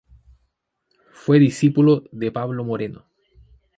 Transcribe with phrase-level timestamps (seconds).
[1.11, 3.05] Fue discípulo de Pablo Moreno.